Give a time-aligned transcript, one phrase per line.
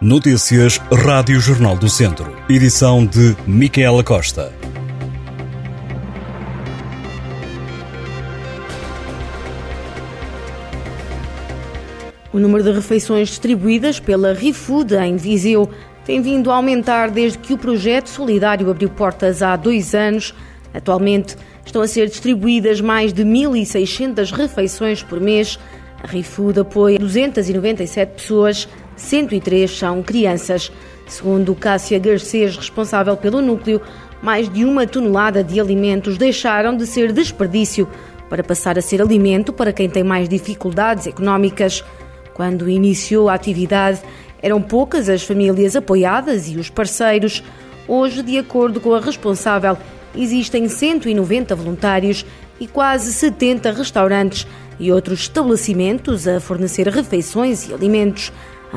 [0.00, 2.36] Notícias Rádio Jornal do Centro.
[2.50, 4.52] Edição de Micaela Costa.
[12.32, 15.70] O número de refeições distribuídas pela ReFood em Viseu
[16.04, 20.34] tem vindo a aumentar desde que o projeto solidário abriu portas há dois anos.
[20.74, 25.56] Atualmente estão a ser distribuídas mais de 1.600 refeições por mês.
[26.02, 30.70] A ReFood apoia 297 pessoas 103 são crianças.
[31.06, 33.80] Segundo Cássia Garcês, responsável pelo núcleo,
[34.22, 37.88] mais de uma tonelada de alimentos deixaram de ser desperdício
[38.28, 41.84] para passar a ser alimento para quem tem mais dificuldades económicas.
[42.32, 44.00] Quando iniciou a atividade,
[44.40, 47.42] eram poucas as famílias apoiadas e os parceiros.
[47.86, 49.76] Hoje, de acordo com a responsável,
[50.16, 52.24] existem 190 voluntários
[52.58, 54.46] e quase 70 restaurantes
[54.78, 58.32] e outros estabelecimentos a fornecer refeições e alimentos.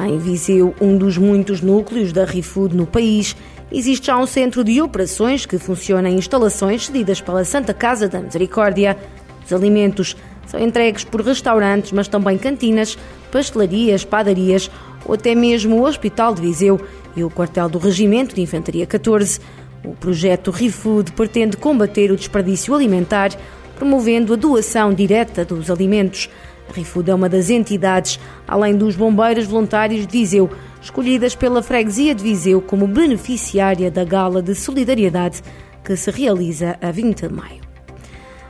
[0.05, 3.35] Em Viseu, um dos muitos núcleos da ReFood no país,
[3.71, 8.21] existe já um centro de operações que funciona em instalações cedidas pela Santa Casa da
[8.21, 8.95] Misericórdia.
[9.43, 12.97] Os alimentos são entregues por restaurantes, mas também cantinas,
[13.31, 14.69] pastelarias, padarias
[15.03, 16.79] ou até mesmo o Hospital de Viseu
[17.15, 19.39] e o quartel do Regimento de Infantaria 14.
[19.83, 23.31] O projeto ReFood pretende combater o desperdício alimentar,
[23.75, 26.29] promovendo a doação direta dos alimentos.
[26.73, 30.49] RIFUD é uma das entidades, além dos bombeiros voluntários de Viseu,
[30.81, 35.41] escolhidas pela freguesia de Viseu como beneficiária da Gala de Solidariedade
[35.83, 37.61] que se realiza a 20 de maio.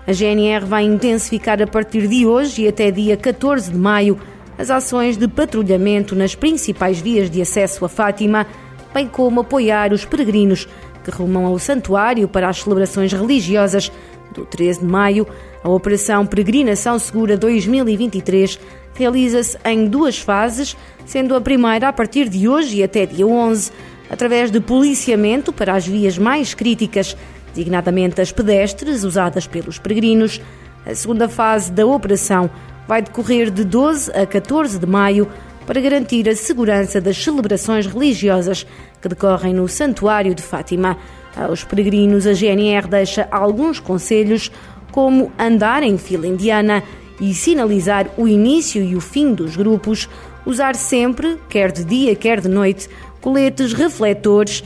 [0.08, 4.18] A GNR vai intensificar a partir de hoje e até dia 14 de maio
[4.58, 8.48] as ações de patrulhamento nas principais vias de acesso a Fátima,
[8.94, 10.68] bem como apoiar os peregrinos
[11.04, 13.92] que rumam ao santuário para as celebrações religiosas
[14.38, 15.28] do 13 de maio,
[15.64, 18.60] a Operação Peregrinação Segura 2023
[18.94, 23.72] realiza-se em duas fases, sendo a primeira a partir de hoje e até dia 11,
[24.10, 27.18] através de policiamento para as vias mais críticas,
[27.54, 30.40] designadamente as pedestres usadas pelos peregrinos.
[30.86, 32.50] A segunda fase da operação
[32.88, 35.28] vai decorrer de 12 a 14 de maio
[35.66, 38.66] para garantir a segurança das celebrações religiosas
[39.02, 40.98] que decorrem no Santuário de Fátima.
[41.38, 44.52] Aos peregrinos, a GNR deixa alguns conselhos,
[44.92, 46.84] como andar em fila indiana
[47.22, 50.10] e sinalizar o início e o fim dos grupos,
[50.46, 52.90] usar sempre, quer de dia, quer de noite,
[53.22, 54.64] coletes refletores.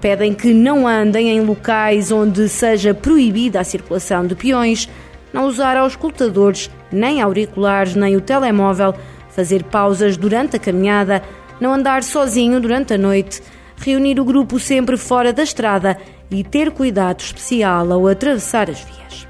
[0.00, 4.88] Pedem que não andem em locais onde seja proibida a circulação de peões,
[5.34, 8.94] não usar auscultadores, nem auriculares, nem o telemóvel,
[9.28, 11.22] fazer pausas durante a caminhada,
[11.60, 13.42] não andar sozinho durante a noite
[13.76, 15.96] reunir o grupo sempre fora da estrada
[16.30, 19.26] e ter cuidado especial ao atravessar as vias.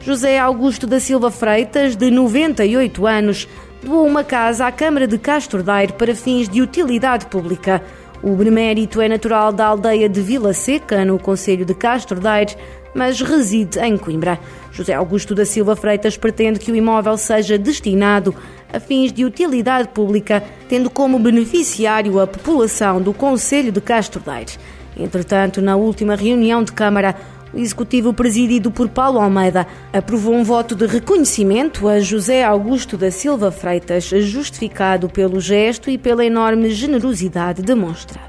[0.00, 3.48] José Augusto da Silva Freitas, de 98 anos,
[3.82, 7.82] doou uma casa à Câmara de Castordeiro para fins de utilidade pública.
[8.22, 12.54] O benemérito é natural da aldeia de Vila Seca, no Conselho de Castordeiro,
[12.94, 14.38] mas reside em Coimbra.
[14.72, 18.34] José Augusto da Silva Freitas pretende que o imóvel seja destinado
[18.72, 24.52] a fins de utilidade pública, tendo como beneficiário a população do Conselho de Castro Daire.
[24.96, 27.14] Entretanto, na última reunião de Câmara,
[27.52, 33.10] o Executivo, presidido por Paulo Almeida, aprovou um voto de reconhecimento a José Augusto da
[33.10, 38.27] Silva Freitas, justificado pelo gesto e pela enorme generosidade demonstrada.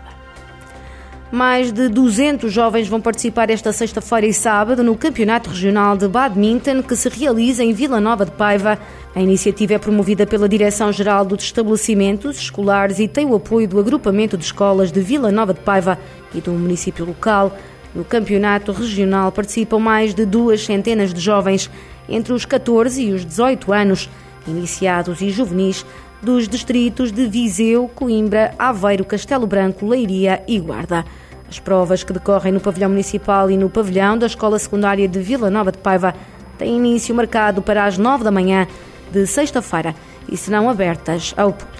[1.32, 6.82] Mais de 200 jovens vão participar esta sexta-feira e sábado no Campeonato Regional de Badminton
[6.82, 8.80] que se realiza em Vila Nova de Paiva.
[9.14, 14.36] A iniciativa é promovida pela Direção-Geral dos Estabelecimentos Escolares e tem o apoio do Agrupamento
[14.36, 16.00] de Escolas de Vila Nova de Paiva
[16.34, 17.56] e do município local.
[17.94, 21.70] No campeonato regional participam mais de duas centenas de jovens
[22.08, 24.10] entre os 14 e os 18 anos,
[24.48, 25.86] iniciados e juvenis,
[26.22, 31.06] dos distritos de Viseu, Coimbra, Aveiro, Castelo Branco, Leiria e Guarda.
[31.50, 35.50] As provas que decorrem no pavilhão municipal e no pavilhão da Escola Secundária de Vila
[35.50, 36.14] Nova de Paiva
[36.58, 38.68] têm início marcado para as 9 da manhã
[39.12, 39.96] de sexta-feira
[40.32, 41.80] e serão abertas ao público.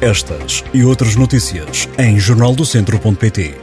[0.00, 3.54] Estas e outras notícias em jornaldocentro.pt.